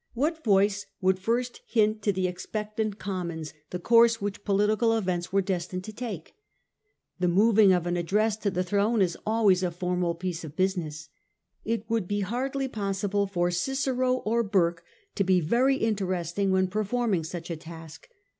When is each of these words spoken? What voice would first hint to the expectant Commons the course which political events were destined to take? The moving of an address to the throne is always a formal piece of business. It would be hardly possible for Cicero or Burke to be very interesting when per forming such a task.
What 0.15 0.43
voice 0.43 0.87
would 0.99 1.19
first 1.19 1.61
hint 1.67 2.01
to 2.01 2.11
the 2.11 2.27
expectant 2.27 2.97
Commons 2.97 3.53
the 3.69 3.77
course 3.77 4.19
which 4.19 4.43
political 4.43 4.97
events 4.97 5.31
were 5.31 5.43
destined 5.43 5.83
to 5.83 5.93
take? 5.93 6.33
The 7.19 7.27
moving 7.27 7.71
of 7.71 7.85
an 7.85 7.95
address 7.97 8.35
to 8.37 8.49
the 8.49 8.63
throne 8.63 8.99
is 9.03 9.15
always 9.27 9.61
a 9.61 9.69
formal 9.69 10.15
piece 10.15 10.43
of 10.43 10.55
business. 10.55 11.09
It 11.63 11.87
would 11.87 12.07
be 12.07 12.21
hardly 12.21 12.67
possible 12.67 13.27
for 13.27 13.51
Cicero 13.51 14.13
or 14.25 14.41
Burke 14.41 14.83
to 15.13 15.23
be 15.23 15.39
very 15.39 15.75
interesting 15.77 16.49
when 16.49 16.67
per 16.67 16.83
forming 16.83 17.23
such 17.23 17.51
a 17.51 17.55
task. 17.55 18.09